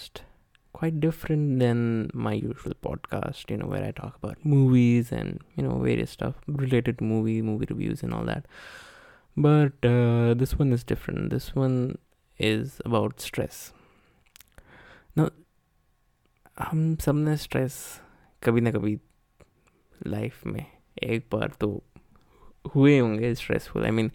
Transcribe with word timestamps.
podcast 0.00 0.22
quite 0.72 1.00
different 1.00 1.58
than 1.58 2.10
my 2.12 2.34
usual 2.34 2.72
podcast, 2.82 3.50
you 3.50 3.56
know, 3.56 3.66
where 3.66 3.84
I 3.84 3.92
talk 3.92 4.16
about 4.22 4.44
movies 4.44 5.10
and, 5.10 5.40
you 5.56 5.62
know, 5.62 5.78
various 5.78 6.10
stuff 6.10 6.34
related 6.46 6.98
to 6.98 7.04
movie, 7.04 7.40
movie 7.42 7.66
reviews 7.70 8.02
and 8.02 8.12
all 8.12 8.24
that. 8.24 8.44
But 9.36 9.72
uh, 9.82 10.34
this 10.34 10.58
one 10.58 10.72
is 10.72 10.84
different. 10.84 11.30
This 11.30 11.54
one 11.54 11.98
is 12.38 12.80
about 12.84 13.20
stress. 13.20 13.72
Now, 15.16 15.30
हम 16.58 16.96
सब 16.96 17.14
ने 17.14 17.36
stress 17.36 18.00
कभी 18.42 18.60
ना 18.60 18.70
कभी 18.70 18.98
life 20.06 20.46
में 20.46 20.66
एक 21.02 21.26
बार 21.32 21.52
तो 21.60 21.82
हुए 22.74 22.98
होंगे 22.98 23.34
stressful 23.34 23.84
I 23.84 23.90
mean 23.90 24.10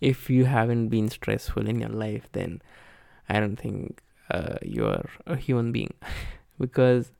if 0.00 0.30
you 0.30 0.44
haven't 0.44 0.88
been 0.88 1.08
stressful 1.08 1.68
in 1.68 1.78
your 1.78 1.88
life, 1.88 2.28
then 2.32 2.60
I 3.28 3.38
don't 3.40 3.56
think 3.56 4.02
uh, 4.31 4.57
you're 4.61 5.09
a 5.25 5.35
human 5.35 5.71
being 5.71 5.93
because 6.59 7.11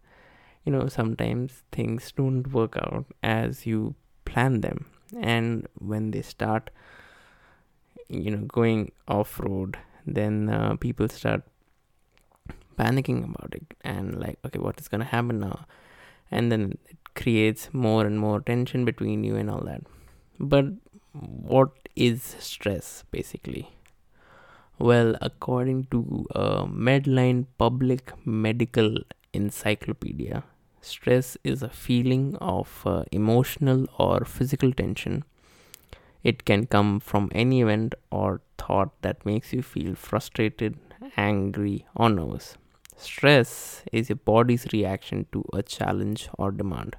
you 0.65 0.71
know 0.71 0.88
sometimes 0.88 1.63
things 1.71 2.11
don't 2.11 2.52
work 2.52 2.77
out 2.77 3.05
as 3.23 3.65
you 3.65 3.95
plan 4.25 4.61
them, 4.61 4.85
and 5.20 5.67
when 5.79 6.12
they 6.12 6.21
start, 6.21 6.70
you 8.09 8.31
know, 8.31 8.45
going 8.45 8.91
off 9.07 9.39
road, 9.39 9.77
then 10.05 10.49
uh, 10.49 10.76
people 10.76 11.07
start 11.07 11.43
panicking 12.77 13.23
about 13.23 13.54
it 13.54 13.73
and 13.82 14.20
like, 14.20 14.37
okay, 14.45 14.60
what 14.60 14.79
is 14.79 14.87
gonna 14.87 15.05
happen 15.05 15.39
now? 15.39 15.65
And 16.29 16.51
then 16.51 16.77
it 16.89 16.98
creates 17.15 17.70
more 17.73 18.05
and 18.05 18.20
more 18.20 18.41
tension 18.41 18.85
between 18.85 19.23
you 19.23 19.35
and 19.35 19.49
all 19.49 19.62
that. 19.62 19.82
But 20.39 20.65
what 21.13 21.71
is 21.95 22.35
stress 22.39 23.04
basically? 23.12 23.70
Well, 24.79 25.15
according 25.21 25.85
to 25.91 26.27
uh, 26.35 26.65
Medline 26.65 27.45
Public 27.57 28.13
Medical 28.25 28.97
Encyclopedia, 29.33 30.43
stress 30.81 31.37
is 31.43 31.63
a 31.63 31.70
feeling 31.70 32.35
of 32.39 32.83
uh, 32.85 33.03
emotional 33.11 33.87
or 33.98 34.23
physical 34.25 34.71
tension. 34.71 35.23
It 36.23 36.45
can 36.45 36.67
come 36.67 36.99
from 36.99 37.31
any 37.33 37.61
event 37.61 37.95
or 38.11 38.41
thought 38.57 38.91
that 39.01 39.25
makes 39.25 39.53
you 39.53 39.61
feel 39.63 39.95
frustrated, 39.95 40.77
angry, 41.15 41.85
or 41.95 42.09
nervous. 42.09 42.55
Stress 42.95 43.83
is 43.91 44.09
your 44.09 44.17
body's 44.17 44.67
reaction 44.73 45.25
to 45.31 45.43
a 45.53 45.63
challenge 45.63 46.29
or 46.37 46.51
demand. 46.51 46.95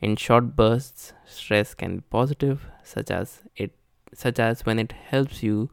In 0.00 0.16
short 0.16 0.56
bursts, 0.56 1.12
stress 1.26 1.74
can 1.74 1.96
be 1.96 2.02
positive, 2.10 2.68
such 2.82 3.10
as 3.10 3.42
it 3.56 3.72
such 4.14 4.38
as 4.38 4.64
when 4.64 4.78
it 4.78 4.92
helps 4.92 5.42
you 5.42 5.70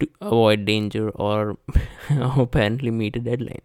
to 0.00 0.08
avoid 0.20 0.64
danger 0.64 1.10
or 1.10 1.56
apparently 2.10 2.90
meet 2.90 3.16
a 3.16 3.20
deadline. 3.20 3.62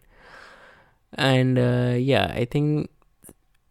And 1.14 1.58
uh, 1.59 1.95
yeah, 1.98 2.31
I 2.34 2.45
think 2.45 2.89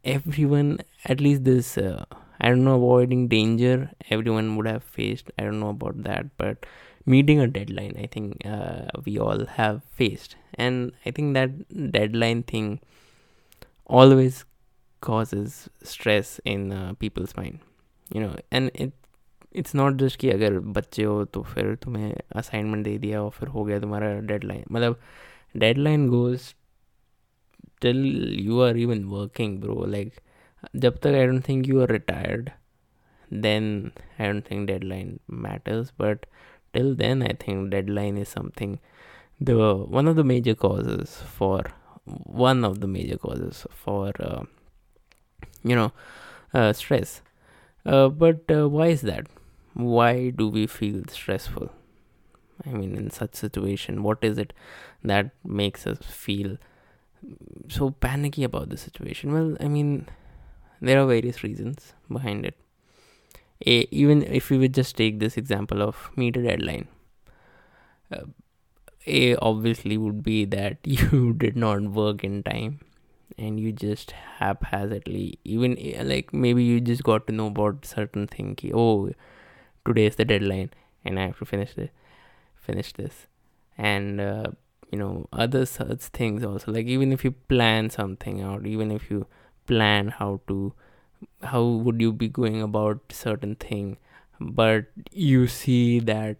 everyone, 0.05 0.81
at 1.05 1.21
least 1.21 1.45
this, 1.45 1.79
uh, 1.79 2.05
I 2.41 2.49
don't 2.49 2.65
know, 2.65 2.77
avoiding 2.77 3.29
danger, 3.29 3.91
everyone 4.11 4.57
would 4.57 4.67
have 4.67 4.85
faced. 4.85 5.31
I 5.39 5.45
don't 5.45 5.61
know 5.61 5.71
about 5.71 6.03
that, 6.05 6.37
but 6.37 6.67
meeting 7.07 7.41
a 7.41 7.47
deadline, 7.49 7.97
I 7.99 8.07
think 8.07 8.47
uh, 8.47 8.87
we 9.05 9.19
all 9.19 9.47
have 9.47 9.83
faced. 9.85 10.37
And 10.55 10.93
I 11.07 11.11
think 11.11 11.35
that 11.35 11.93
deadline 11.93 12.43
thing 12.45 12.81
always 13.87 14.45
causes 15.01 15.69
stress 15.83 16.41
in 16.45 16.73
uh, 16.73 16.93
people's 16.99 17.37
mind 17.37 17.59
you 18.13 18.21
know 18.21 18.37
and 18.51 18.71
it 18.75 18.93
it's 19.55 19.75
not 19.75 19.97
just 19.97 20.19
कि 20.21 20.31
अगर 20.31 20.59
बच्चे 20.79 21.03
हो 21.05 21.25
तो 21.25 21.43
फिर 21.43 21.75
तुम्हें 21.83 22.15
assignment 22.37 22.85
दे 22.85 22.97
दिया 22.99 23.23
और 23.23 23.31
फिर 23.31 23.49
हो 23.49 23.65
गया 23.65 23.79
तुम्हारा 23.81 24.13
डेडलाइन 24.21 24.65
मतलब 24.73 24.99
dead 25.57 25.79
line 25.79 26.09
goes 26.09 26.55
till 27.83 28.05
you 28.41 28.61
are 28.61 28.77
even 28.77 29.05
working 29.05 29.59
bro 29.61 29.85
like 29.87 30.21
जब 30.77 30.99
तक 30.99 31.07
I 31.07 31.27
don't 31.27 31.49
think 31.49 31.69
you 31.69 31.81
are 31.83 31.91
retired 31.93 32.51
then 33.31 33.91
I 34.21 34.33
don't 34.33 34.51
think 34.51 34.67
dead 34.67 34.85
line 34.85 35.19
matters 35.43 35.93
but 36.01 36.27
till 36.75 36.95
then 36.97 37.23
I 37.23 37.35
think 37.47 37.69
dead 37.71 37.91
line 37.91 38.19
is 38.19 38.29
something 38.29 38.77
the 39.41 39.51
one 39.91 40.09
of 40.09 40.17
the 40.17 40.25
major 40.27 40.55
causes 40.55 41.17
for 41.39 41.73
one 42.37 42.65
of 42.65 42.79
the 42.79 42.85
major 42.95 43.17
causes 43.17 43.63
for 43.85 44.23
you 45.67 45.77
know 45.77 45.91
stress 46.73 47.21
but 47.87 48.53
why 48.53 48.93
is 48.93 49.07
that 49.07 49.29
why 49.75 50.31
do 50.31 50.49
we 50.49 50.67
feel 50.67 51.03
stressful? 51.09 51.71
I 52.67 52.71
mean 52.71 52.95
in 52.95 53.11
such 53.11 53.35
situation 53.35 54.03
what 54.03 54.19
is 54.23 54.39
it 54.39 54.53
that 55.03 55.31
makes 55.45 55.87
us 55.87 55.99
feel 56.03 56.59
so 57.69 57.91
panicky 57.91 58.45
about 58.45 58.69
the 58.69 58.77
situation? 58.77 59.33
Well 59.33 59.57
i 59.61 59.69
mean 59.69 60.09
there 60.81 61.01
are 61.01 61.07
various 61.07 61.43
reasons 61.45 61.95
behind 62.11 62.45
it. 62.45 62.57
A, 63.65 63.87
even 63.93 64.25
if 64.25 64.51
we 64.51 64.59
would 64.59 64.75
just 64.75 64.97
take 64.97 65.21
this 65.21 65.37
example 65.37 65.83
of 65.83 66.11
meet 66.17 66.37
a 66.37 66.43
deadline 66.43 66.89
uh, 68.11 68.25
a 69.07 69.37
obviously 69.37 69.97
would 69.97 70.23
be 70.23 70.45
that 70.45 70.79
you 70.85 71.33
did 71.33 71.57
not 71.57 71.83
work 71.83 72.25
in 72.25 72.43
time 72.43 72.81
and 73.39 73.59
you 73.59 73.73
just 73.73 74.13
haphazardly 74.39 75.39
even 75.45 75.79
eh, 75.79 76.03
like 76.05 76.33
maybe 76.33 76.63
you 76.63 76.81
just 76.81 77.03
got 77.03 77.27
to 77.27 77.33
know 77.33 77.47
about 77.47 77.85
certain 77.85 78.27
thing 78.27 78.57
oh 78.75 79.11
today 79.85 80.07
is 80.07 80.17
the 80.17 80.25
deadline 80.25 80.71
and 81.05 81.19
i 81.19 81.27
have 81.27 81.39
to 81.39 81.45
finish 81.45 81.75
this 81.75 81.91
finish 82.63 82.93
this. 82.93 83.27
And 83.77 84.21
uh, 84.21 84.53
you 84.91 84.99
know 84.99 85.27
other 85.33 85.65
such 85.67 86.01
things 86.19 86.45
also 86.45 86.71
like 86.71 86.87
even 86.87 87.13
if 87.13 87.25
you 87.25 87.31
plan 87.53 87.89
something 87.89 88.43
out 88.43 88.67
even 88.67 88.91
if 88.91 89.11
you 89.11 89.27
plan 89.67 90.09
how 90.09 90.41
to 90.47 90.75
how 91.45 91.63
would 91.65 91.99
you 91.99 92.13
be 92.13 92.29
going 92.29 92.61
about 92.61 93.01
certain 93.11 93.55
thing 93.55 93.97
but 94.39 94.85
you 95.11 95.47
see 95.47 95.99
that 95.99 96.37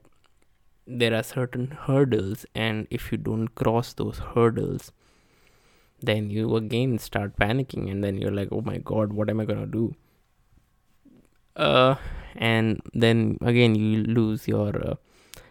there 0.87 1.15
are 1.15 1.23
certain 1.23 1.69
hurdles 1.87 2.45
and 2.55 2.87
if 2.91 3.11
you 3.11 3.17
don't 3.17 3.55
cross 3.55 3.95
those 3.95 4.19
hurdles 4.35 4.93
then 6.03 6.29
you 6.29 6.55
again 6.55 6.99
start 6.99 7.35
panicking 7.39 7.91
and 7.91 8.05
then 8.05 8.19
you're 8.19 8.39
like 8.41 8.49
oh 8.53 8.61
my 8.61 8.77
god 8.77 9.15
what 9.15 9.31
am 9.31 9.41
i 9.41 9.47
gonna 9.47 9.67
do? 9.67 9.95
Uh 11.57 11.95
and 12.37 12.81
then 12.95 13.39
again 13.43 13.75
you 13.75 14.05
lose 14.05 14.49
your 14.49 14.71
uh, 14.89 14.95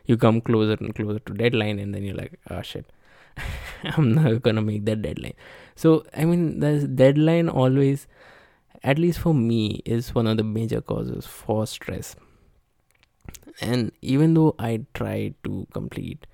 you 0.06 0.18
come 0.18 0.42
closer 0.42 0.78
and 0.80 0.96
closer 0.96 1.20
to 1.20 1.34
deadline 1.34 1.80
and 1.80 1.94
then 1.94 2.04
you're 2.04 2.16
like 2.16 2.40
oh 2.50 2.62
shit. 2.62 2.92
I'm 3.84 4.14
not 4.14 4.42
gonna 4.42 4.62
make 4.62 4.86
that 4.86 5.02
deadline. 5.02 5.34
So 5.76 6.06
i 6.16 6.26
mean 6.26 6.60
the 6.60 6.88
deadline 6.88 7.50
always 7.50 8.08
at 8.84 8.98
least 8.98 9.20
for 9.20 9.34
me 9.34 9.82
is 9.86 10.14
one 10.16 10.28
of 10.28 10.38
the 10.38 10.44
major 10.44 10.82
causes 10.82 11.26
for 11.26 11.66
stress. 11.68 12.16
And 13.62 13.92
even 14.02 14.34
though 14.34 14.56
i 14.60 14.86
try 14.94 15.34
to 15.44 15.68
complete 15.74 16.26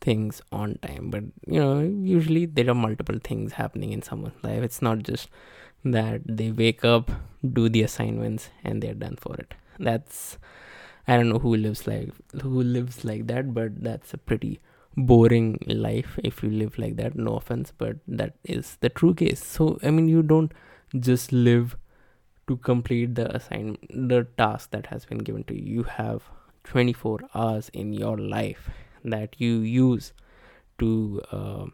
things 0.00 0.40
on 0.52 0.76
time 0.76 1.10
but 1.10 1.24
you 1.46 1.58
know 1.58 1.80
usually 1.80 2.46
there 2.46 2.70
are 2.70 2.74
multiple 2.74 3.18
things 3.22 3.54
happening 3.54 3.92
in 3.92 4.02
someone's 4.02 4.42
life. 4.42 4.62
It's 4.62 4.80
not 4.80 4.98
just 5.00 5.28
that 5.84 6.22
they 6.24 6.50
wake 6.50 6.84
up 6.84 7.10
do 7.52 7.68
the 7.68 7.82
assignments 7.82 8.50
and 8.64 8.82
they're 8.82 8.94
done 8.94 9.16
for 9.16 9.34
it 9.36 9.54
that's 9.78 10.38
i 11.06 11.16
don't 11.16 11.28
know 11.28 11.38
who 11.38 11.54
lives 11.56 11.86
like 11.86 12.10
who 12.42 12.62
lives 12.62 13.04
like 13.04 13.26
that 13.26 13.54
but 13.54 13.82
that's 13.82 14.12
a 14.12 14.18
pretty 14.18 14.60
boring 14.98 15.58
life 15.66 16.18
if 16.24 16.42
you 16.42 16.50
live 16.50 16.78
like 16.78 16.96
that. 16.96 17.14
No 17.14 17.36
offense 17.36 17.72
but 17.76 17.96
that 18.08 18.34
is 18.44 18.76
the 18.80 18.88
true 18.88 19.14
case. 19.14 19.44
So 19.44 19.78
i 19.82 19.90
mean 19.90 20.08
you 20.08 20.22
don't 20.22 20.52
just 20.98 21.32
live 21.32 21.76
to 22.48 22.56
complete 22.56 23.14
the 23.14 23.34
assignment 23.36 23.80
the 24.10 24.26
task 24.36 24.70
that 24.70 24.86
has 24.86 25.04
been 25.04 25.18
given 25.18 25.44
to 25.44 25.54
you. 25.54 25.76
You 25.76 25.82
have 25.84 26.22
24 26.64 27.20
hours 27.34 27.70
in 27.72 27.92
your 27.92 28.16
life 28.18 28.70
that 29.04 29.36
you 29.38 29.58
use 29.58 30.12
to 30.78 31.22
uh, 31.30 31.66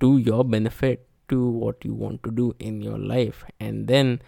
to 0.00 0.18
your 0.18 0.44
benefit 0.44 1.06
to 1.28 1.48
what 1.48 1.84
you 1.84 1.94
want 1.94 2.22
to 2.24 2.30
do 2.30 2.54
in 2.58 2.82
your 2.82 2.98
life. 2.98 3.44
And 3.58 3.86
then 3.86 4.20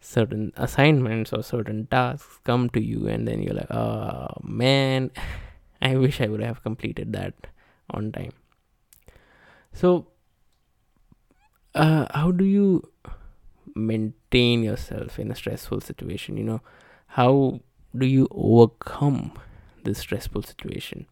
certain 0.00 0.52
assignments 0.56 1.32
or 1.32 1.42
certain 1.42 1.86
tasks 1.86 2.38
come 2.44 2.68
to 2.70 2.80
you 2.80 3.08
and 3.08 3.26
then 3.26 3.42
you're 3.42 3.54
like 3.54 3.70
oh 3.70 4.28
man 4.42 5.10
i 5.82 5.96
wish 5.96 6.20
i 6.20 6.26
would 6.26 6.40
have 6.40 6.62
completed 6.62 7.12
that 7.12 7.34
on 7.90 8.12
time 8.12 8.32
so 9.72 10.08
uh, 11.74 12.06
how 12.12 12.30
do 12.30 12.44
you 12.44 12.82
maintain 13.74 14.62
yourself 14.62 15.18
in 15.18 15.30
a 15.30 15.34
stressful 15.34 15.80
situation 15.80 16.36
you 16.36 16.44
know 16.44 16.60
how 17.08 17.60
do 17.96 18.06
you 18.06 18.28
overcome 18.30 19.32
this 19.84 19.98
stressful 19.98 20.42
situation? 20.42 21.06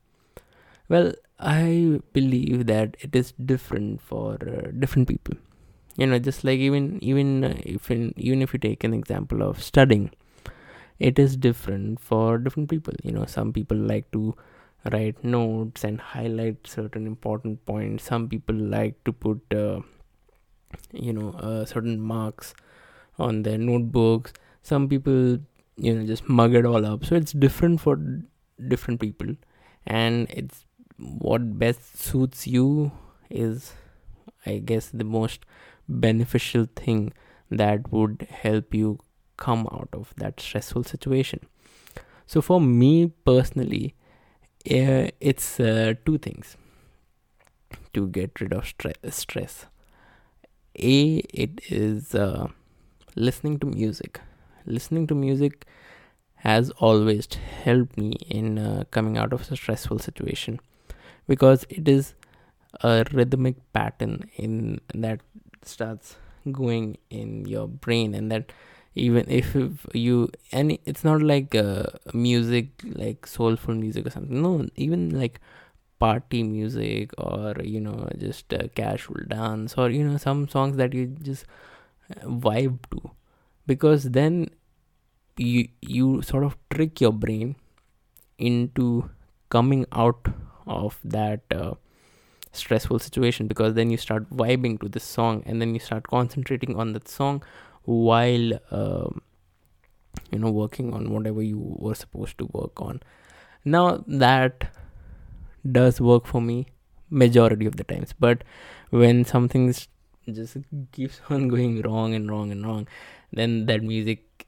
Well, 0.88 1.14
I 1.38 2.00
believe 2.12 2.66
that 2.66 2.96
it 3.00 3.14
is 3.16 3.32
different 3.32 4.00
for 4.00 4.34
uh, 4.34 4.70
different 4.78 5.08
people. 5.08 5.36
You 5.96 6.06
know, 6.06 6.18
just 6.18 6.44
like 6.44 6.58
even 6.58 6.98
even 7.02 7.44
uh, 7.44 7.54
if 7.64 7.90
in, 7.90 8.12
even 8.16 8.42
if 8.42 8.52
you 8.52 8.58
take 8.58 8.84
an 8.84 8.94
example 8.94 9.42
of 9.42 9.62
studying, 9.62 10.10
it 10.98 11.18
is 11.18 11.36
different 11.36 12.00
for 12.00 12.38
different 12.38 12.70
people. 12.70 12.94
You 13.02 13.12
know 13.12 13.26
some 13.26 13.52
people 13.52 13.76
like 13.76 14.10
to 14.12 14.34
write 14.92 15.24
notes 15.24 15.84
and 15.84 16.00
highlight 16.00 16.66
certain 16.66 17.06
important 17.06 17.64
points. 17.66 18.04
Some 18.04 18.28
people 18.28 18.56
like 18.56 19.02
to 19.04 19.12
put 19.12 19.40
uh, 19.54 19.80
you 20.92 21.12
know 21.12 21.30
uh, 21.32 21.64
certain 21.64 22.00
marks 22.00 22.54
on 23.18 23.42
their 23.42 23.58
notebooks. 23.58 24.32
Some 24.62 24.88
people 24.88 25.38
you 25.76 25.94
know 25.94 26.06
just 26.06 26.28
mug 26.28 26.54
it 26.54 26.66
all 26.66 26.84
up. 26.86 27.04
So 27.04 27.14
it's 27.16 27.32
different 27.32 27.80
for 27.80 27.98
different 28.68 29.00
people. 29.00 29.34
And 29.86 30.26
it's 30.30 30.64
what 30.98 31.58
best 31.58 31.98
suits 31.98 32.46
you 32.46 32.90
is 33.28 33.72
i 34.46 34.58
guess 34.58 34.88
the 34.88 35.04
most 35.04 35.44
beneficial 35.88 36.66
thing 36.76 37.12
that 37.50 37.90
would 37.92 38.26
help 38.30 38.74
you 38.74 38.98
come 39.36 39.68
out 39.72 39.88
of 39.92 40.14
that 40.16 40.40
stressful 40.40 40.84
situation. 40.84 41.40
So 42.26 42.42
for 42.42 42.60
me 42.60 43.08
personally 43.24 43.94
uh, 44.70 45.08
it's 45.20 45.60
uh, 45.60 45.94
two 46.04 46.18
things 46.18 46.56
to 47.92 48.06
get 48.08 48.40
rid 48.40 48.52
of 48.52 48.64
stre- 48.64 49.12
stress. 49.12 49.66
A 50.78 51.16
it 51.44 51.60
is 51.70 52.14
uh, 52.14 52.48
listening 53.16 53.58
to 53.60 53.66
music. 53.66 54.20
Listening 54.66 55.06
to 55.08 55.14
music 55.14 55.66
has 56.36 56.70
always 56.78 57.28
helped 57.64 57.96
me 57.98 58.12
in 58.28 58.58
uh, 58.58 58.84
coming 58.90 59.18
out 59.18 59.32
of 59.32 59.50
a 59.50 59.56
stressful 59.56 59.98
situation 60.00 60.60
because 61.28 61.66
it 61.70 61.88
is 61.88 62.14
a 62.82 63.04
rhythmic 63.12 63.56
pattern 63.72 64.30
in 64.36 64.80
that 64.94 65.20
starts 65.68 66.16
going 66.52 66.96
in 67.10 67.44
your 67.46 67.66
brain 67.68 68.14
and 68.14 68.30
that 68.30 68.52
even 68.94 69.24
if 69.28 69.56
you 69.92 70.30
any 70.52 70.80
it's 70.84 71.04
not 71.04 71.20
like 71.22 71.54
uh, 71.54 71.84
music 72.14 72.68
like 72.94 73.26
soulful 73.26 73.74
music 73.74 74.06
or 74.06 74.10
something. 74.10 74.42
No 74.42 74.66
even 74.76 75.10
like 75.18 75.40
party 75.98 76.42
music 76.42 77.10
or 77.18 77.54
you 77.62 77.80
know 77.80 78.08
just 78.18 78.52
a 78.52 78.68
casual 78.68 79.22
dance 79.28 79.74
or 79.76 79.90
you 79.90 80.04
know 80.04 80.16
some 80.16 80.48
songs 80.48 80.76
that 80.76 80.94
you 80.94 81.06
just 81.22 81.44
uh, 82.10 82.26
vibe 82.26 82.78
to. 82.90 83.10
Because 83.66 84.04
then 84.04 84.50
you 85.36 85.68
you 85.80 86.22
sort 86.22 86.44
of 86.44 86.56
trick 86.70 87.00
your 87.00 87.12
brain 87.12 87.56
into 88.38 89.10
coming 89.50 89.86
out 89.92 90.28
of 90.66 90.98
that 91.04 91.42
uh, 91.54 91.74
stressful 92.56 92.98
situation 92.98 93.46
because 93.46 93.74
then 93.74 93.90
you 93.90 93.96
start 93.96 94.28
vibing 94.30 94.80
to 94.80 94.88
this 94.88 95.04
song 95.04 95.42
and 95.46 95.60
then 95.60 95.74
you 95.74 95.80
start 95.80 96.06
concentrating 96.06 96.76
on 96.76 96.92
that 96.92 97.08
song 97.08 97.42
while 97.84 98.52
uh, 98.70 99.08
you 100.30 100.38
know 100.38 100.50
working 100.50 100.92
on 100.92 101.10
whatever 101.10 101.42
you 101.42 101.58
were 101.58 101.94
supposed 101.94 102.38
to 102.38 102.48
work 102.52 102.80
on. 102.80 103.00
Now 103.64 104.04
that 104.06 104.70
does 105.70 106.00
work 106.00 106.26
for 106.26 106.40
me 106.40 106.66
majority 107.10 107.66
of 107.66 107.76
the 107.76 107.84
times 107.84 108.12
but 108.18 108.42
when 108.90 109.24
something 109.24 109.72
just 110.32 110.56
keeps 110.92 111.20
on 111.30 111.48
going 111.48 111.80
wrong 111.82 112.14
and 112.14 112.30
wrong 112.30 112.50
and 112.50 112.66
wrong 112.66 112.88
then 113.32 113.66
that 113.66 113.82
music 113.82 114.46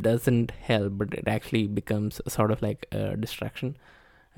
doesn't 0.00 0.50
help 0.50 0.98
but 0.98 1.14
it 1.14 1.28
actually 1.28 1.66
becomes 1.66 2.20
sort 2.26 2.50
of 2.50 2.60
like 2.60 2.86
a 2.92 3.16
distraction 3.16 3.76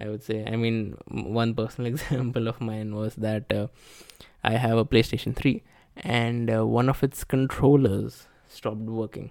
i 0.00 0.08
would 0.08 0.22
say 0.22 0.44
i 0.46 0.56
mean 0.56 0.96
one 1.08 1.54
personal 1.54 1.90
example 1.94 2.48
of 2.48 2.60
mine 2.60 2.94
was 2.94 3.14
that 3.16 3.52
uh, 3.52 3.66
i 4.44 4.52
have 4.52 4.78
a 4.78 4.84
playstation 4.84 5.34
3 5.34 5.62
and 5.96 6.50
uh, 6.50 6.66
one 6.66 6.88
of 6.88 7.02
its 7.02 7.24
controllers 7.24 8.26
stopped 8.48 8.88
working 9.02 9.30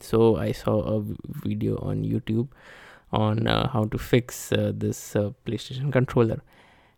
so 0.00 0.36
i 0.36 0.52
saw 0.52 0.80
a 0.96 1.02
video 1.44 1.76
on 1.78 2.04
youtube 2.04 2.48
on 3.12 3.46
uh, 3.46 3.68
how 3.68 3.84
to 3.84 3.98
fix 3.98 4.52
uh, 4.52 4.72
this 4.74 5.16
uh, 5.16 5.30
PlayStation 5.46 5.92
controller. 5.92 6.42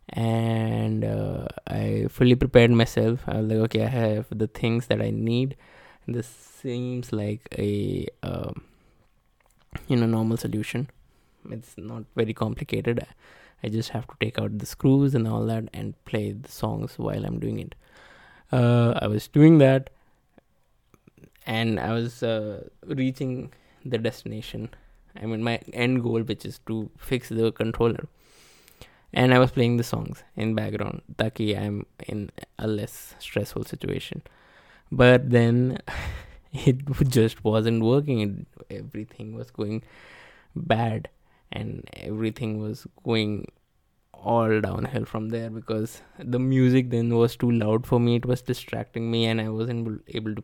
And 0.09 1.05
uh, 1.05 1.47
I 1.67 2.07
fully 2.09 2.35
prepared 2.35 2.71
myself. 2.71 3.21
I 3.27 3.37
was 3.37 3.47
like, 3.47 3.59
okay, 3.65 3.83
I 3.83 3.89
have 3.89 4.25
the 4.31 4.47
things 4.47 4.87
that 4.87 5.01
I 5.01 5.11
need. 5.11 5.55
This 6.07 6.27
seems 6.27 7.13
like 7.13 7.47
a 7.57 8.07
um, 8.23 8.63
you 9.87 9.95
know 9.95 10.07
normal 10.07 10.37
solution. 10.37 10.89
It's 11.49 11.75
not 11.77 12.03
very 12.15 12.33
complicated. 12.33 13.05
I 13.63 13.69
just 13.69 13.89
have 13.89 14.07
to 14.07 14.15
take 14.19 14.39
out 14.39 14.57
the 14.57 14.65
screws 14.65 15.15
and 15.15 15.27
all 15.27 15.45
that 15.45 15.69
and 15.73 15.93
play 16.05 16.31
the 16.31 16.49
songs 16.49 16.97
while 16.97 17.25
I'm 17.25 17.39
doing 17.39 17.59
it. 17.59 17.75
Uh, 18.51 18.93
I 19.01 19.07
was 19.07 19.27
doing 19.27 19.57
that, 19.59 19.89
and 21.45 21.79
I 21.79 21.93
was 21.93 22.23
uh, 22.23 22.67
reaching 22.85 23.51
the 23.85 23.97
destination 23.97 24.69
I 25.21 25.25
mean 25.25 25.43
my 25.43 25.59
end 25.73 26.03
goal 26.03 26.21
which 26.21 26.45
is 26.45 26.59
to 26.67 26.89
fix 26.97 27.29
the 27.29 27.51
controller 27.51 28.07
and 29.13 29.33
I 29.33 29.39
was 29.39 29.51
playing 29.51 29.77
the 29.77 29.83
songs 29.83 30.23
in 30.35 30.55
background 30.55 31.01
taki 31.17 31.57
I'm 31.57 31.85
in 32.07 32.31
a 32.57 32.67
less 32.67 33.15
stressful 33.19 33.63
situation 33.65 34.21
but 34.91 35.29
then 35.29 35.79
it 36.53 36.85
just 37.09 37.43
wasn't 37.43 37.83
working 37.83 38.45
everything 38.69 39.35
was 39.35 39.51
going 39.51 39.83
bad 40.55 41.09
and 41.51 41.89
everything 41.93 42.59
was 42.59 42.85
going 43.03 43.45
all 44.13 44.59
downhill 44.61 45.05
from 45.05 45.29
there 45.29 45.49
because 45.49 46.01
the 46.19 46.39
music 46.39 46.89
then 46.89 47.15
was 47.15 47.35
too 47.37 47.51
loud 47.51 47.85
for 47.87 47.99
me 47.99 48.15
it 48.15 48.25
was 48.25 48.41
distracting 48.41 49.09
me 49.09 49.25
and 49.25 49.39
i 49.39 49.47
wasn't 49.47 50.01
able 50.09 50.35
to 50.35 50.43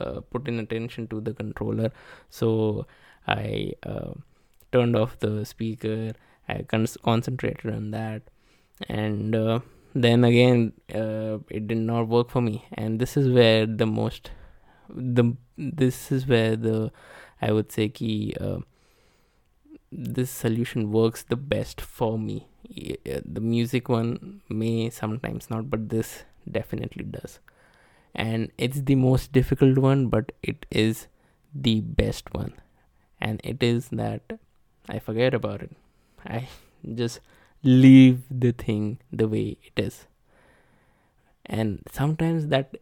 uh, 0.00 0.20
put 0.20 0.48
in 0.48 0.58
attention 0.58 1.06
to 1.06 1.20
the 1.20 1.32
controller 1.32 1.90
so 2.30 2.86
I 3.26 3.72
uh, 3.84 4.12
turned 4.72 4.96
off 4.96 5.18
the 5.18 5.44
speaker. 5.44 6.12
I 6.48 6.62
con- 6.62 6.86
concentrated 7.02 7.72
on 7.72 7.92
that, 7.92 8.22
and 8.88 9.34
uh, 9.34 9.60
then 9.94 10.24
again, 10.24 10.72
uh, 10.92 11.38
it 11.48 11.68
did 11.68 11.78
not 11.78 12.08
work 12.08 12.30
for 12.30 12.40
me. 12.40 12.64
And 12.72 12.98
this 12.98 13.16
is 13.16 13.28
where 13.28 13.64
the 13.66 13.86
most, 13.86 14.30
the 14.88 15.36
this 15.56 16.10
is 16.10 16.26
where 16.26 16.56
the, 16.56 16.90
I 17.40 17.52
would 17.52 17.70
say, 17.70 17.88
key. 17.88 18.34
This 19.92 20.30
solution 20.30 20.90
works 20.90 21.22
the 21.22 21.36
best 21.36 21.80
for 21.80 22.18
me. 22.18 22.48
The 22.74 23.40
music 23.40 23.90
one 23.90 24.40
may 24.48 24.88
sometimes 24.88 25.50
not, 25.50 25.68
but 25.68 25.90
this 25.90 26.24
definitely 26.50 27.04
does. 27.04 27.40
And 28.14 28.50
it's 28.56 28.80
the 28.80 28.94
most 28.94 29.32
difficult 29.32 29.76
one, 29.76 30.06
but 30.08 30.32
it 30.42 30.64
is 30.70 31.08
the 31.54 31.80
best 31.80 32.32
one 32.32 32.54
and 33.20 33.40
it 33.44 33.62
is 33.62 33.88
that 33.90 34.38
I 34.88 34.98
forget 34.98 35.34
about 35.34 35.62
it. 35.62 35.70
I 36.24 36.48
just 36.94 37.20
leave 37.62 38.22
the 38.30 38.52
thing 38.52 38.98
the 39.12 39.28
way 39.28 39.58
it 39.62 39.78
is. 39.82 40.06
And 41.44 41.82
sometimes 41.92 42.46
that 42.48 42.74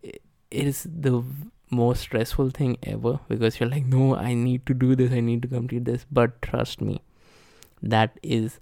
is 0.51 0.87
the 0.89 1.25
most 1.71 2.01
stressful 2.01 2.51
thing 2.51 2.77
ever 2.83 3.21
because 3.29 3.59
you're 3.59 3.69
like, 3.69 3.87
no, 3.87 4.17
I 4.17 4.35
need 4.35 4.67
to 4.67 4.75
do 4.75 4.95
this, 4.97 5.13
I 5.13 5.21
need 5.21 5.43
to 5.43 5.49
complete 5.49 5.85
this. 5.85 6.07
But 6.11 6.43
trust 6.43 6.81
me, 6.81 7.03
that 7.83 8.19
is 8.23 8.61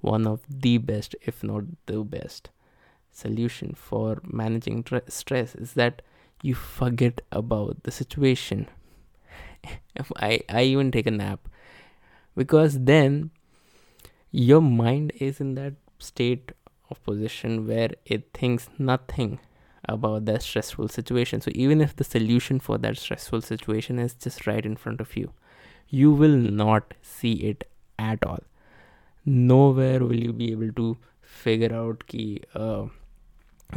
one 0.00 0.26
of 0.26 0.40
the 0.48 0.78
best, 0.78 1.16
if 1.22 1.42
not 1.42 1.64
the 1.86 2.02
best, 2.04 2.50
solution 3.12 3.74
for 3.74 4.20
managing 4.24 4.84
stress 5.08 5.54
is 5.54 5.74
that 5.74 6.02
you 6.42 6.54
forget 6.54 7.20
about 7.32 7.82
the 7.82 7.90
situation 7.90 8.68
I, 10.16 10.40
I 10.48 10.62
even 10.62 10.90
take 10.90 11.06
a 11.06 11.10
nap 11.10 11.48
because 12.36 12.84
then 12.84 13.30
your 14.30 14.62
mind 14.62 15.12
is 15.16 15.40
in 15.40 15.54
that 15.56 15.74
state 15.98 16.52
of 16.88 17.02
position 17.04 17.66
where 17.66 17.90
it 18.04 18.32
thinks 18.32 18.68
nothing 18.78 19.38
about 19.88 20.24
that 20.26 20.42
stressful 20.42 20.88
situation. 20.88 21.40
So 21.40 21.50
even 21.54 21.80
if 21.80 21.96
the 21.96 22.04
solution 22.04 22.60
for 22.60 22.78
that 22.78 22.98
stressful 22.98 23.42
situation 23.42 23.98
is 23.98 24.14
just 24.14 24.46
right 24.46 24.64
in 24.64 24.76
front 24.76 25.00
of 25.00 25.16
you, 25.16 25.32
you 25.88 26.12
will 26.12 26.36
not 26.36 26.94
see 27.02 27.32
it 27.32 27.68
at 27.98 28.24
all. 28.24 28.40
Nowhere 29.24 30.00
will 30.00 30.18
you 30.18 30.32
be 30.32 30.52
able 30.52 30.72
to 30.72 30.96
figure 31.22 31.74
out 31.74 32.06
key 32.06 32.42
uh, 32.54 32.86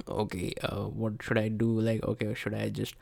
okay 0.08 0.54
uh, 0.64 0.86
what 1.04 1.22
should 1.22 1.38
i 1.38 1.48
do 1.48 1.80
like 1.80 2.04
okay 2.04 2.34
should 2.34 2.54
i 2.54 2.70
just 2.70 2.96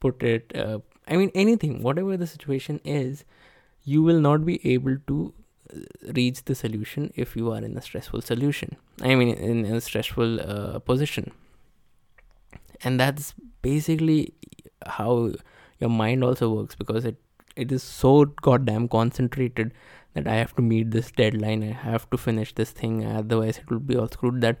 put 0.00 0.22
it 0.22 0.52
uh, 0.54 0.78
i 1.08 1.16
mean 1.16 1.30
anything 1.34 1.82
whatever 1.82 2.16
the 2.16 2.26
situation 2.26 2.80
is 2.84 3.24
you 3.84 4.02
will 4.02 4.20
not 4.20 4.44
be 4.44 4.60
able 4.74 4.96
to 5.06 5.32
uh, 5.72 6.12
reach 6.14 6.44
the 6.44 6.54
solution 6.54 7.12
if 7.16 7.36
you 7.36 7.50
are 7.52 7.58
in 7.58 7.76
a 7.76 7.82
stressful 7.82 8.22
solution 8.22 8.76
i 9.02 9.14
mean 9.14 9.28
in, 9.28 9.64
a 9.64 9.80
stressful 9.80 10.40
uh, 10.40 10.78
position 10.78 11.32
and 12.82 13.00
that's 13.00 13.34
basically 13.62 14.34
how 14.86 15.32
your 15.80 15.90
mind 15.90 16.24
also 16.24 16.52
works 16.54 16.74
because 16.74 17.04
it 17.04 17.16
it 17.56 17.72
is 17.72 17.82
so 17.82 18.24
goddamn 18.42 18.86
concentrated 18.88 19.72
that 20.14 20.26
i 20.26 20.34
have 20.34 20.54
to 20.54 20.62
meet 20.62 20.90
this 20.90 21.10
deadline 21.10 21.62
i 21.62 21.72
have 21.72 22.08
to 22.10 22.18
finish 22.18 22.54
this 22.54 22.70
thing 22.70 23.04
otherwise 23.04 23.58
it 23.58 23.70
will 23.70 23.80
be 23.80 23.96
all 23.96 24.08
screwed 24.08 24.40
that 24.40 24.58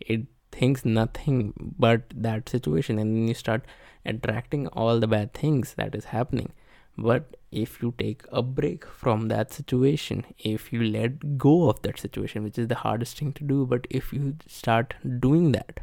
it 0.00 0.26
thinks 0.52 0.84
nothing 0.84 1.52
but 1.78 2.02
that 2.14 2.48
situation. 2.48 2.98
And 2.98 3.16
then 3.16 3.28
you 3.28 3.34
start 3.34 3.64
attracting 4.04 4.66
all 4.68 4.98
the 5.00 5.06
bad 5.06 5.34
things 5.34 5.74
that 5.74 5.94
is 5.94 6.06
happening. 6.06 6.52
But 6.96 7.36
if 7.52 7.80
you 7.82 7.94
take 7.98 8.24
a 8.30 8.42
break 8.42 8.84
from 8.84 9.28
that 9.28 9.52
situation 9.52 10.24
if 10.38 10.70
you 10.70 10.82
let 10.82 11.38
go 11.38 11.70
of 11.70 11.80
that 11.80 11.98
situation 11.98 12.42
which 12.44 12.58
is 12.58 12.68
the 12.68 12.74
hardest 12.74 13.18
thing 13.18 13.32
to 13.32 13.42
do 13.42 13.64
but 13.64 13.86
if 13.88 14.12
you 14.12 14.36
start 14.46 14.94
doing 15.18 15.52
that 15.52 15.80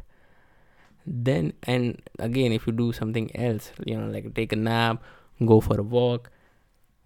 then 1.06 1.52
and 1.62 2.02
again 2.18 2.52
if 2.52 2.66
you 2.66 2.72
do 2.72 2.92
something 2.92 3.34
else 3.36 3.70
you 3.84 3.96
know 3.98 4.08
like 4.08 4.34
take 4.34 4.52
a 4.52 4.56
nap 4.56 5.02
go 5.44 5.60
for 5.60 5.78
a 5.78 5.82
walk 5.82 6.30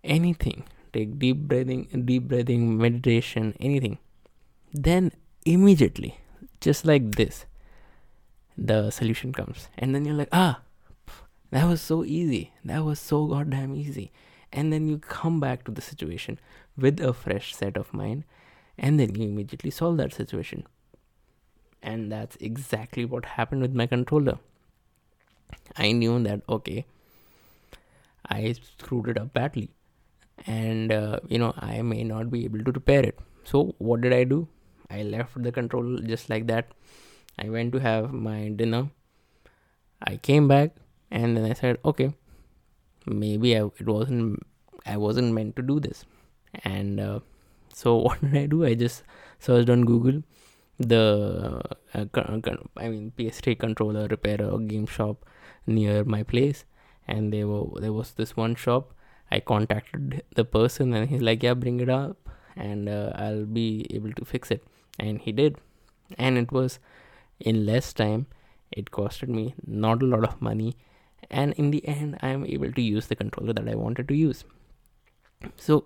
anything 0.02 0.64
take 0.92 1.18
deep 1.18 1.36
breathing 1.36 1.86
deep 2.04 2.28
breathing 2.28 2.78
meditation 2.78 3.54
anything 3.60 3.98
then 4.72 5.12
immediately 5.44 6.18
just 6.60 6.84
like 6.84 7.14
this 7.16 7.46
the 8.60 8.90
solution 8.90 9.32
comes. 9.32 9.68
And 9.78 9.94
then 9.94 10.04
you're 10.04 10.14
like 10.14 10.28
ah 10.32 10.60
that 11.50 11.66
was 11.66 11.80
so 11.80 12.04
easy. 12.04 12.52
That 12.64 12.84
was 12.84 13.00
so 13.00 13.26
goddamn 13.26 13.74
easy. 13.74 14.12
And 14.52 14.72
then 14.72 14.86
you 14.86 14.98
come 14.98 15.40
back 15.40 15.64
to 15.64 15.72
the 15.72 15.80
situation 15.80 16.38
with 16.76 17.00
a 17.00 17.12
fresh 17.12 17.54
set 17.54 17.76
of 17.76 17.92
mind 17.92 18.24
and 18.78 18.98
then 18.98 19.14
you 19.14 19.28
immediately 19.28 19.70
solve 19.70 19.96
that 19.98 20.12
situation 20.12 20.66
and 21.82 22.12
that's 22.12 22.36
exactly 22.40 23.04
what 23.04 23.24
happened 23.24 23.62
with 23.62 23.74
my 23.74 23.86
controller. 23.86 24.38
I 25.76 25.92
knew 25.92 26.22
that 26.22 26.42
okay 26.48 26.84
i 28.30 28.52
screwed 28.52 29.08
it 29.08 29.18
up 29.18 29.32
badly 29.32 29.70
and 30.46 30.92
uh, 30.92 31.18
you 31.28 31.38
know 31.38 31.52
i 31.58 31.82
may 31.82 32.02
not 32.04 32.30
be 32.30 32.44
able 32.44 32.62
to 32.64 32.72
repair 32.72 33.02
it. 33.02 33.18
So 33.44 33.74
what 33.78 34.00
did 34.00 34.12
i 34.12 34.24
do? 34.24 34.48
I 34.90 35.02
left 35.02 35.42
the 35.42 35.52
controller 35.52 36.00
just 36.02 36.28
like 36.28 36.46
that. 36.48 36.68
I 37.38 37.48
went 37.48 37.72
to 37.72 37.78
have 37.78 38.12
my 38.12 38.48
dinner. 38.48 38.90
I 40.02 40.16
came 40.16 40.48
back 40.48 40.76
and 41.10 41.36
then 41.36 41.44
i 41.44 41.52
said 41.52 41.78
okay 41.84 42.12
maybe 43.06 43.56
I, 43.56 43.64
it 43.78 43.86
wasn't 43.86 44.46
i 44.86 44.96
wasn't 44.96 45.34
meant 45.34 45.56
to 45.56 45.62
do 45.62 45.80
this. 45.80 46.04
And 46.64 47.00
uh, 47.00 47.20
so 47.72 47.96
what 48.06 48.20
did 48.20 48.36
i 48.36 48.46
do? 48.46 48.64
I 48.64 48.74
just 48.74 49.02
searched 49.38 49.70
on 49.70 49.84
google 49.84 50.22
the 50.80 51.60
uh, 51.94 52.04
i 52.76 52.88
mean 52.88 53.12
ps3 53.18 53.58
controller 53.58 54.06
repairer 54.08 54.58
game 54.58 54.86
shop 54.86 55.26
near 55.66 56.04
my 56.04 56.22
place. 56.22 56.64
And 57.06 57.32
there 57.32 57.46
were 57.46 57.80
there 57.80 57.92
was 57.92 58.12
this 58.12 58.36
one 58.36 58.54
shop. 58.54 58.92
I 59.30 59.40
contacted 59.40 60.22
the 60.34 60.44
person 60.44 60.94
and 60.94 61.08
he's 61.08 61.22
like 61.22 61.42
yeah 61.42 61.54
bring 61.54 61.80
it 61.80 61.88
up 61.88 62.28
and 62.56 62.88
uh, 62.88 63.12
i'll 63.14 63.44
be 63.44 63.86
able 63.90 64.12
to 64.12 64.24
fix 64.24 64.50
it. 64.50 64.64
And 64.98 65.20
he 65.20 65.32
did. 65.32 65.58
And 66.18 66.38
it 66.38 66.50
was 66.50 66.78
in 67.38 67.66
less 67.66 67.92
time. 67.92 68.26
It 68.72 68.90
costed 68.90 69.28
me 69.28 69.54
not 69.66 70.02
a 70.02 70.06
lot 70.06 70.24
of 70.24 70.40
money. 70.40 70.76
And 71.30 71.52
in 71.54 71.70
the 71.70 71.86
end 71.86 72.18
i 72.22 72.28
am 72.28 72.44
able 72.46 72.72
to 72.72 72.82
use 72.82 73.06
the 73.06 73.16
controller 73.16 73.52
that 73.52 73.68
i 73.68 73.74
wanted 73.74 74.08
to 74.08 74.14
use. 74.14 74.44
So 75.56 75.84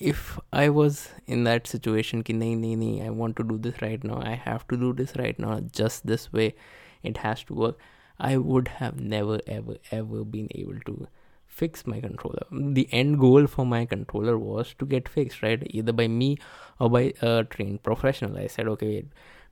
if 0.00 0.38
i 0.50 0.68
was 0.68 1.10
in 1.26 1.44
that 1.44 1.66
situation 1.66 2.22
ki 2.22 2.32
nahi, 2.32 2.56
nahi, 2.58 2.76
nahi, 2.82 3.06
i 3.06 3.10
want 3.10 3.36
to 3.36 3.44
do 3.44 3.58
this 3.58 3.80
right 3.82 4.02
now. 4.02 4.20
I 4.20 4.34
have 4.34 4.66
to 4.68 4.76
do 4.76 4.92
this 4.94 5.14
right 5.16 5.38
now. 5.38 5.60
Just 5.80 6.06
this 6.06 6.32
way 6.32 6.54
it 7.02 7.18
has 7.18 7.44
to 7.44 7.54
work. 7.54 7.78
I 8.18 8.36
would 8.36 8.68
have 8.68 9.00
never 9.00 9.40
ever 9.46 9.76
ever 9.90 10.24
been 10.24 10.48
able 10.54 10.80
to 10.86 11.08
fix 11.46 11.86
my 11.86 12.00
controller. 12.00 12.44
The 12.50 12.88
end 12.92 13.18
goal 13.18 13.46
for 13.46 13.66
my 13.66 13.84
controller 13.84 14.38
was 14.38 14.74
to 14.78 14.86
get 14.86 15.08
fixed 15.08 15.42
right? 15.42 15.62
Either 15.66 15.92
by 15.92 16.08
me 16.08 16.38
or 16.78 16.88
by 16.88 17.12
a 17.20 17.44
trained 17.44 17.82
professional. 17.82 18.38
I 18.38 18.46
said 18.46 18.68
okay 18.68 19.04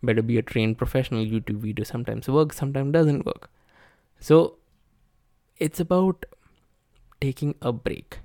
better 0.02 0.22
be 0.22 0.38
a 0.38 0.42
trained 0.42 0.78
professional. 0.78 1.24
Youtube 1.24 1.58
video 1.58 1.84
sometimes 1.84 2.28
works 2.28 2.56
sometimes 2.56 2.92
doesn't 2.92 3.26
work. 3.26 3.50
So 4.20 4.56
it's 5.58 5.80
about 5.80 6.24
taking 7.20 7.54
a 7.60 7.72
break, 7.72 8.20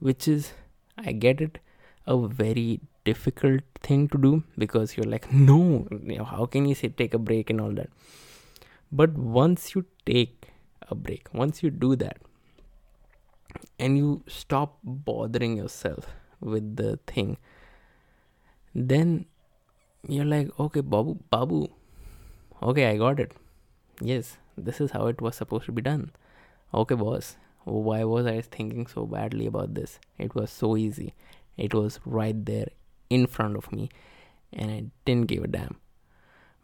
which 0.00 0.26
is, 0.26 0.52
I 0.98 1.12
get 1.12 1.40
it, 1.40 1.58
a 2.06 2.16
very 2.28 2.80
difficult 3.04 3.62
thing 3.80 4.08
to 4.08 4.18
do 4.18 4.44
because 4.58 4.96
you're 4.96 5.06
like, 5.06 5.32
no, 5.50 5.86
you 6.04 6.18
know, 6.18 6.24
how 6.24 6.46
can 6.46 6.66
you 6.66 6.74
say 6.74 6.88
take 6.88 7.14
a 7.14 7.18
break 7.18 7.50
and 7.50 7.60
all 7.60 7.72
that? 7.72 7.90
But 8.90 9.14
once 9.14 9.74
you 9.74 9.86
take 10.04 10.48
a 10.88 10.94
break, 10.94 11.32
once 11.32 11.62
you 11.62 11.70
do 11.70 11.96
that, 11.96 12.18
and 13.78 13.96
you 13.96 14.22
stop 14.26 14.78
bothering 14.82 15.56
yourself 15.56 16.06
with 16.40 16.76
the 16.76 16.98
thing, 17.06 17.36
then 18.74 19.26
you're 20.08 20.24
like, 20.24 20.48
okay, 20.58 20.80
Babu, 20.80 21.18
Babu, 21.30 21.68
okay, 22.62 22.86
I 22.86 22.96
got 22.96 23.20
it. 23.20 23.32
Yes, 24.00 24.36
this 24.56 24.80
is 24.80 24.90
how 24.90 25.06
it 25.06 25.20
was 25.20 25.36
supposed 25.36 25.66
to 25.66 25.72
be 25.72 25.82
done. 25.82 26.10
Okay, 26.74 26.94
boss, 26.94 27.36
why 27.64 28.04
was 28.04 28.26
I 28.26 28.40
thinking 28.40 28.86
so 28.86 29.06
badly 29.06 29.46
about 29.46 29.74
this? 29.74 29.98
It 30.18 30.34
was 30.34 30.50
so 30.50 30.76
easy. 30.76 31.14
It 31.56 31.74
was 31.74 32.00
right 32.04 32.44
there 32.44 32.68
in 33.10 33.26
front 33.26 33.56
of 33.56 33.70
me, 33.72 33.90
and 34.52 34.70
I 34.70 34.84
didn't 35.04 35.28
give 35.28 35.44
a 35.44 35.48
damn 35.48 35.76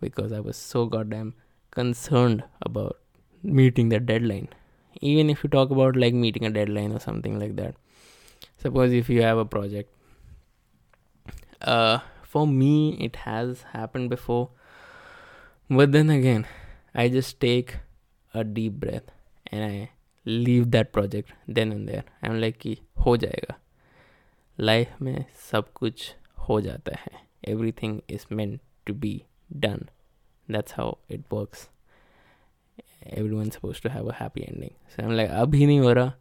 because 0.00 0.32
I 0.32 0.40
was 0.40 0.56
so 0.56 0.86
goddamn 0.86 1.34
concerned 1.70 2.44
about 2.62 2.98
meeting 3.42 3.88
the 3.88 4.00
deadline. 4.00 4.48
Even 5.00 5.30
if 5.30 5.44
you 5.44 5.50
talk 5.50 5.70
about 5.70 5.96
like 5.96 6.14
meeting 6.14 6.44
a 6.44 6.50
deadline 6.50 6.92
or 6.92 7.00
something 7.00 7.38
like 7.38 7.56
that. 7.56 7.74
Suppose 8.56 8.92
if 8.92 9.08
you 9.08 9.22
have 9.22 9.38
a 9.38 9.44
project. 9.44 9.92
Uh, 11.60 11.98
for 12.22 12.46
me, 12.46 12.96
it 13.00 13.16
has 13.16 13.62
happened 13.72 14.10
before. 14.10 14.50
But 15.70 15.92
then 15.92 16.10
again, 16.10 16.46
I 16.94 17.08
just 17.08 17.40
take 17.40 17.76
a 18.34 18.42
deep 18.42 18.74
breath 18.74 19.04
and 19.46 19.64
I 19.64 19.90
leave 20.28 20.64
that 20.64 20.90
project 20.92 21.32
then 21.50 21.72
and 21.72 21.86
there 21.86 22.02
I 22.24 22.30
am 22.30 22.36
like 22.40 22.56
कि 22.58 22.76
हो 23.06 23.16
जाएगा। 23.16 23.54
Life 24.58 25.00
में 25.02 25.24
सब 25.50 25.72
कुछ 25.72 26.14
हो 26.48 26.60
जाता 26.60 26.96
है। 26.96 27.26
Everything 27.72 28.00
is 28.10 28.26
meant 28.32 28.60
to 28.86 28.94
be 28.94 29.22
done 29.52 29.86
that's 30.50 30.74
how 30.76 30.94
it 31.10 31.24
works 31.32 31.68
everyone 33.34 33.50
suppose 33.50 33.82
to 33.82 33.88
have 33.88 34.10
a 34.10 34.14
happy 34.20 34.40
ending 34.40 34.70
so 34.90 35.02
am 35.02 35.12
like 35.12 35.30
अभी 35.30 35.66
नहीं 35.66 35.80
हो 35.80 35.92
रहा 35.92 36.12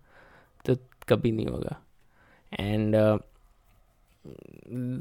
तो 0.65 0.75
कभी 1.09 1.31
नहीं 1.31 1.47
होगा। 1.47 1.81
And 2.59 2.95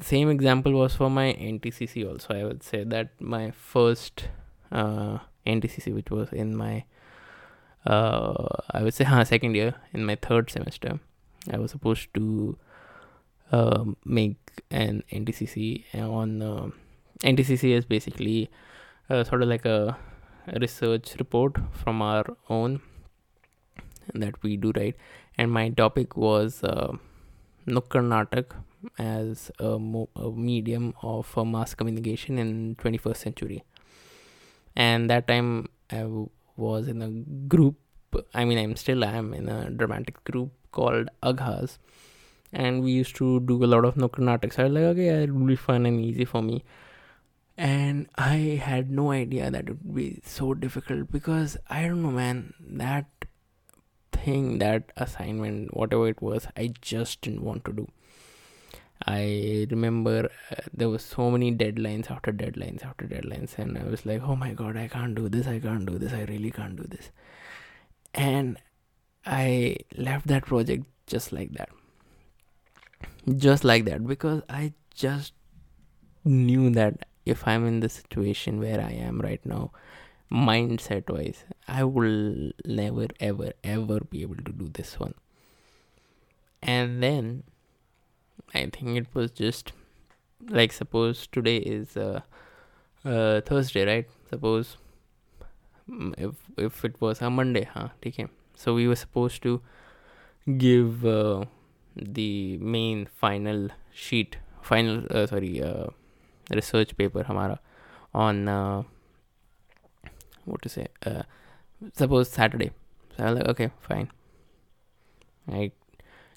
same 0.07 0.29
example 0.33 0.75
was 0.79 0.97
for 0.99 1.07
my 1.11 1.25
NTCC 1.45 2.03
also. 2.09 2.35
I 2.35 2.45
would 2.49 2.63
say 2.67 2.81
that 2.91 3.09
my 3.21 3.51
first 3.71 4.23
uh, 4.71 5.19
NTCC, 5.55 5.95
which 5.95 6.13
was 6.17 6.35
in 6.45 6.53
my 6.61 6.85
uh, 7.87 8.47
I 8.71 8.83
would 8.83 8.95
say, 8.95 9.05
huh, 9.13 9.25
second 9.25 9.55
year 9.55 9.75
in 9.93 10.05
my 10.05 10.17
third 10.17 10.51
semester, 10.51 11.01
I 11.51 11.59
was 11.59 11.71
supposed 11.71 12.13
to 12.15 12.59
uh, 13.53 13.85
make 14.05 14.37
an 14.71 15.03
NTCC 15.13 15.85
on 15.95 16.43
uh, 16.43 16.71
NTCC 17.23 17.71
is 17.71 17.85
basically 17.85 18.51
uh, 19.09 19.25
sort 19.25 19.43
of 19.43 19.49
like 19.49 19.65
a, 19.65 19.97
research 20.61 21.17
report 21.19 21.57
from 21.73 22.01
our 22.01 22.25
own 22.49 22.81
that 24.15 24.41
we 24.45 24.57
do 24.57 24.73
right? 24.77 24.95
And 25.37 25.51
my 25.51 25.71
topic 25.71 26.17
was 26.17 26.63
uh, 26.63 26.93
Natak 27.67 28.53
as 28.97 29.51
a, 29.59 29.77
mo- 29.79 30.09
a 30.15 30.31
medium 30.31 30.95
of 31.03 31.37
uh, 31.37 31.45
mass 31.45 31.75
communication 31.75 32.39
in 32.39 32.77
21st 32.77 33.17
century. 33.17 33.65
And 34.77 35.11
that 35.11 35.27
time 35.27 35.69
I 35.91 36.03
w- 36.03 36.31
was 36.57 36.89
in 36.89 37.03
a 37.03 37.11
group 37.55 37.77
i 38.35 38.45
mean 38.45 38.59
i'm 38.59 38.77
still 38.77 39.05
am 39.05 39.33
in 39.35 39.49
a 39.49 39.71
dramatic 39.71 40.23
group 40.25 40.51
called 40.73 41.09
aghas 41.23 41.79
and 42.53 42.83
we 42.83 42.93
used 42.93 43.17
to 43.17 43.41
do 43.41 43.63
a 43.65 43.67
lot 43.67 43.85
of 43.85 43.97
Nukkad 43.97 44.53
so 44.53 44.63
i 44.63 44.67
was 44.67 44.73
like 44.73 44.85
okay 44.85 45.07
yeah, 45.07 45.19
it 45.19 45.31
would 45.31 45.47
be 45.47 45.57
fun 45.57 45.85
and 45.85 46.01
easy 46.01 46.25
for 46.25 46.43
me. 46.43 46.65
And 47.59 48.09
i 48.17 48.37
had 48.63 48.91
no 48.91 49.11
idea 49.11 49.51
that 49.51 49.69
it 49.69 49.77
would 49.83 49.95
be 49.95 50.21
so 50.25 50.55
difficult 50.55 51.11
because 51.11 51.57
i 51.69 51.83
don't 51.83 52.03
know 52.03 52.11
man 52.11 52.53
that 52.61 53.07
thing 54.13 54.59
that 54.59 54.93
assignment 54.97 55.75
whatever 55.77 56.09
it 56.09 56.21
was 56.21 56.47
i 56.57 56.73
just 56.81 57.23
didn't 57.23 57.43
want 57.43 57.65
to 57.65 57.73
do 57.73 57.89
I 59.05 59.67
remember 59.71 60.31
uh, 60.51 60.57
there 60.73 60.89
were 60.89 60.99
so 60.99 61.31
many 61.31 61.53
deadlines 61.55 62.11
after 62.11 62.33
deadlines 62.33 62.85
after 62.85 63.05
deadlines, 63.05 63.59
and 63.59 63.77
I 63.77 63.85
was 63.85 64.07
like, 64.07 64.23
oh 64.23 64.37
my 64.37 64.53
god, 64.53 64.77
I 64.77 64.89
can't 64.89 65.15
do 65.15 65.29
this, 65.29 65.47
I 65.47 65.59
can't 65.59 65.87
do 65.87 65.99
this, 65.99 66.13
I 66.13 66.25
really 66.25 66.51
can't 66.51 66.77
do 66.77 66.85
this. 66.85 67.11
And 68.15 68.59
I 69.27 69.77
left 69.97 70.29
that 70.29 70.47
project 70.47 70.87
just 71.07 71.33
like 71.33 71.53
that. 71.53 71.69
Just 73.37 73.65
like 73.65 73.85
that, 73.85 74.07
because 74.07 74.43
I 74.49 74.73
just 74.95 75.33
knew 76.25 76.71
that 76.71 77.07
if 77.27 77.47
I'm 77.47 77.67
in 77.67 77.81
the 77.81 77.89
situation 77.89 78.61
where 78.61 78.81
I 78.81 78.93
am 78.93 79.21
right 79.21 79.45
now, 79.45 79.73
mindset 80.33 81.11
wise, 81.11 81.45
I 81.69 81.85
will 81.85 82.51
never, 82.65 83.09
ever, 83.21 83.53
ever 83.63 84.01
be 84.01 84.23
able 84.23 84.37
to 84.37 84.53
do 84.53 84.69
this 84.73 84.99
one. 84.99 85.15
And 86.63 87.03
then 87.03 87.43
I 88.55 88.67
think 88.67 88.97
it 88.97 89.07
was 89.15 89.31
just 89.31 89.73
like 90.49 90.73
suppose 90.73 91.27
today 91.27 91.57
is 91.59 91.97
uh, 91.97 92.21
uh, 93.05 93.41
Thursday, 93.43 93.87
right? 93.87 94.07
Suppose 94.31 94.77
mm, 95.91 96.15
if 96.19 96.35
if 96.57 96.85
it 96.85 97.01
was 97.01 97.21
a 97.23 97.31
Monday, 97.31 97.65
huh? 97.73 97.89
Okay. 98.07 98.27
So 98.55 98.75
we 98.75 98.89
were 98.89 98.97
supposed 98.97 99.43
to 99.43 99.61
give 100.59 101.05
uh, 101.05 101.45
the 101.97 102.57
main 102.59 103.07
final 103.07 103.69
sheet 103.93 104.37
final 104.63 105.05
uh, 105.11 105.27
sorry 105.27 105.63
uh, 105.63 105.87
research 106.51 106.97
paper 106.97 107.25
hamara 107.25 107.59
on 108.15 108.49
uh, 108.49 108.83
what 110.45 110.63
to 110.63 110.69
say 110.69 110.87
uh, 111.05 111.23
suppose 111.95 112.29
saturday 112.29 112.71
so 113.17 113.25
i 113.25 113.31
was 113.31 113.39
like 113.39 113.49
okay 113.49 113.71
fine 113.89 114.11
i 115.49 115.71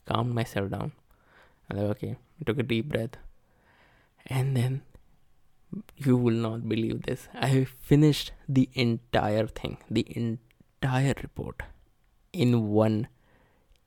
calmed 0.07 0.33
myself 0.33 0.69
down 0.69 0.91
i 1.69 1.73
was 1.73 1.81
like 1.83 1.97
okay. 1.97 2.15
I 2.39 2.43
took 2.45 2.59
a 2.59 2.63
deep 2.63 2.89
breath. 2.89 3.17
And 4.25 4.55
then 4.55 4.81
you 5.97 6.17
will 6.17 6.33
not 6.33 6.67
believe 6.67 7.03
this. 7.03 7.27
I 7.33 7.65
finished 7.65 8.31
the 8.47 8.69
entire 8.73 9.47
thing 9.47 9.77
the 9.89 10.05
entire 10.15 11.13
report 11.21 11.61
in 12.33 12.69
one 12.69 13.07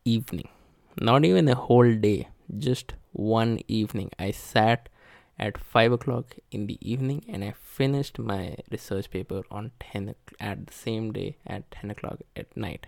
evening. 0.04 0.48
Not 1.00 1.24
even 1.24 1.48
a 1.48 1.54
whole 1.54 1.94
day 1.94 2.28
just 2.58 2.94
one 3.12 3.60
evening. 3.68 4.10
I 4.18 4.30
sat 4.30 4.88
at 5.38 5.58
5 5.58 5.92
o'clock 5.92 6.36
in 6.50 6.66
the 6.66 6.78
evening 6.80 7.24
and 7.26 7.42
i 7.42 7.52
finished 7.52 8.18
my 8.18 8.54
research 8.70 9.10
paper 9.10 9.42
on 9.50 9.70
10 9.80 10.14
at 10.38 10.66
the 10.66 10.72
same 10.72 11.10
day 11.12 11.36
at 11.46 11.70
10 11.70 11.90
o'clock 11.90 12.18
at 12.36 12.56
night. 12.56 12.86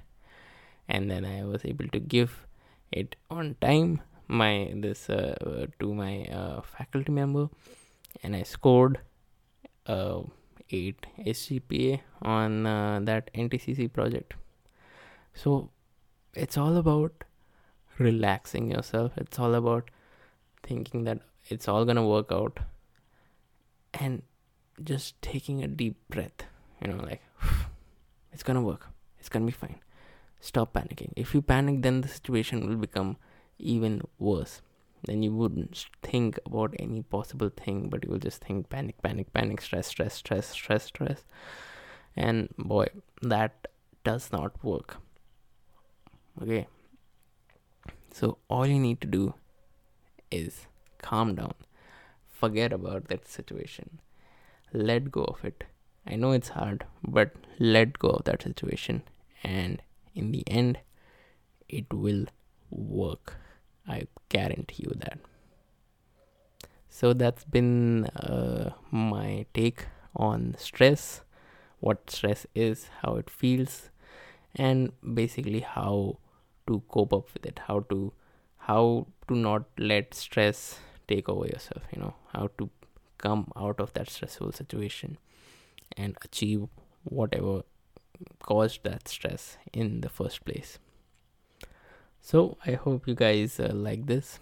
And 0.89 1.11
then 1.11 1.25
i 1.25 1.45
was 1.45 1.65
able 1.65 1.89
to 1.89 1.99
give 1.99 2.47
it 2.93 3.17
on 3.31 3.57
time 3.61 4.03
my 4.29 4.73
this 4.75 5.11
uh, 5.11 5.67
to 5.79 5.95
my 5.95 6.25
uh, 6.27 6.61
faculty 6.63 7.13
member 7.13 7.49
and 8.23 8.35
i 8.37 8.43
scored 8.43 8.99
uh, 9.87 10.23
8 10.71 11.07
SGPA 11.19 12.01
on 12.23 12.67
uh, 12.67 13.01
that 13.03 13.31
NTCC 13.35 13.93
project. 13.93 14.35
So 15.35 15.71
it's 16.35 16.57
all 16.57 16.77
about 16.77 17.25
relaxing 17.99 18.71
yourself. 18.71 19.13
It's 19.17 19.39
all 19.39 19.55
about 19.55 19.91
thinking 20.63 21.05
that 21.05 21.21
it's 21.49 21.69
all 21.69 21.85
gonna 21.85 22.07
work 22.07 22.33
out 22.33 22.61
and 23.93 24.23
just 24.83 25.21
taking 25.23 25.63
a 25.63 25.69
deep 25.69 25.97
breath. 26.09 26.45
You 26.81 26.93
know, 26.93 27.03
like 27.03 27.23
it's 28.33 28.43
gonna 28.43 28.63
work. 28.63 28.89
It's 29.19 29.29
gonna 29.29 29.47
be 29.47 29.53
fine. 29.53 29.81
Stop 30.41 30.75
panicking. 30.75 31.13
If 31.17 31.35
you 31.35 31.43
panic, 31.43 31.83
then 31.83 32.01
the 32.01 32.09
situation 32.09 32.69
will 32.69 32.77
become 32.77 33.17
even 33.59 34.03
worse. 34.19 34.63
Then 35.05 35.23
you 35.23 35.33
wouldn't 35.33 35.87
think 36.03 36.39
about 36.47 36.75
any 36.79 37.03
possible 37.03 37.51
thing 37.51 37.89
but 37.89 38.05
you 38.05 38.11
will 38.11 38.19
just 38.19 38.43
think 38.43 38.71
panic 38.71 39.03
panic 39.03 39.33
panic 39.35 39.61
stress 39.61 39.89
stress 39.89 40.15
stress 40.15 40.49
stress 40.49 40.85
stress. 40.85 41.25
And 42.17 42.49
boy 42.57 42.87
that 43.23 43.67
does 44.03 44.33
not 44.33 44.63
work. 44.65 44.97
Okay? 46.41 46.67
So 48.13 48.39
all 48.49 48.67
you 48.67 48.79
need 48.79 49.01
to 49.03 49.07
do 49.07 49.35
is 50.31 50.67
calm 51.03 51.35
down. 51.35 51.55
Forget 52.29 52.73
about 52.73 53.09
that 53.09 53.29
situation. 53.29 54.01
Let 54.73 55.11
go 55.11 55.25
of 55.25 55.45
it. 55.45 55.65
I 56.07 56.17
know 56.17 56.33
it's 56.33 56.51
hard 56.51 56.87
but 57.07 57.33
let 57.59 57.99
go 57.99 58.09
of 58.09 58.25
that 58.25 58.43
situation. 58.43 59.03
And 59.43 59.83
in 60.15 60.33
the 60.33 60.45
end 60.49 60.79
it 61.69 61.93
will 61.93 62.27
work 62.71 63.37
I 63.87 64.07
guarantee 64.29 64.85
you 64.85 64.93
that. 64.97 65.19
So 66.89 67.13
that's 67.13 67.45
been 67.45 68.07
uh, 68.07 68.71
my 68.91 69.47
take 69.53 69.87
on 70.15 70.55
stress, 70.59 71.23
what 71.81 72.09
stress 72.11 72.47
is, 72.55 72.89
how 73.03 73.17
it 73.17 73.29
feels, 73.29 73.91
and 74.55 74.93
basically 75.15 75.61
how 75.61 76.19
to 76.69 76.83
cope 76.89 77.13
up 77.13 77.33
with 77.35 77.45
it, 77.47 77.61
how 77.67 77.81
to 77.91 78.13
how 78.59 79.07
to 79.29 79.35
not 79.35 79.65
let 79.79 80.15
stress 80.15 80.79
take 81.09 81.29
over 81.29 81.47
yourself, 81.47 81.83
you 81.93 82.01
know, 82.01 82.15
how 82.33 82.49
to 82.59 82.71
come 83.19 83.51
out 83.57 83.81
of 83.81 83.93
that 83.95 84.09
stressful 84.09 84.53
situation 84.53 85.19
and 85.97 86.17
achieve 86.25 86.67
whatever 87.05 87.63
caused 88.43 88.85
that 88.85 89.09
stress 89.09 89.59
in 89.73 90.01
the 90.01 90.09
first 90.09 90.45
place 90.45 90.79
so 92.29 92.57
i 92.67 92.73
hope 92.73 93.07
you 93.07 93.15
guys 93.15 93.61
uh, 93.61 93.71
like 93.75 94.07
this. 94.07 94.39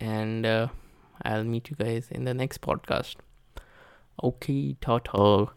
And 0.00 0.46
uh, 0.46 0.68
i'll 1.22 1.44
meet 1.44 1.70
you 1.70 1.76
guys 1.76 2.08
in 2.10 2.24
the 2.24 2.34
next 2.34 2.60
podcast. 2.60 3.16
Okay 4.22 4.76
ta 4.80 4.98
ta 4.98 5.52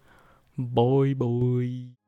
bye 0.58 1.13
bye 1.13 1.98